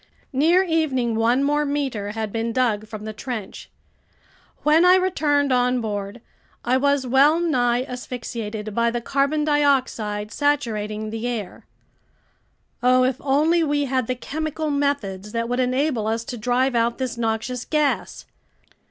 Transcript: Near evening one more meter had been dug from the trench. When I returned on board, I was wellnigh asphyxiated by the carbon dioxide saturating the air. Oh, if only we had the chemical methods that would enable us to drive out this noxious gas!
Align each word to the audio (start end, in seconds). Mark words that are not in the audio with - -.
Near 0.33 0.63
evening 0.63 1.13
one 1.15 1.43
more 1.43 1.63
meter 1.63 2.13
had 2.13 2.31
been 2.31 2.51
dug 2.51 2.87
from 2.87 3.05
the 3.05 3.13
trench. 3.13 3.69
When 4.63 4.83
I 4.83 4.95
returned 4.95 5.51
on 5.53 5.79
board, 5.79 6.21
I 6.65 6.75
was 6.75 7.05
wellnigh 7.05 7.83
asphyxiated 7.83 8.73
by 8.73 8.89
the 8.89 8.99
carbon 8.99 9.43
dioxide 9.43 10.31
saturating 10.31 11.11
the 11.11 11.27
air. 11.27 11.67
Oh, 12.81 13.03
if 13.03 13.17
only 13.19 13.63
we 13.63 13.85
had 13.85 14.07
the 14.07 14.15
chemical 14.15 14.71
methods 14.71 15.33
that 15.33 15.47
would 15.47 15.59
enable 15.59 16.07
us 16.07 16.23
to 16.23 16.35
drive 16.39 16.73
out 16.73 16.97
this 16.97 17.15
noxious 17.15 17.63
gas! 17.63 18.25